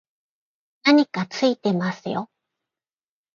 [0.81, 2.27] 何かついてますよ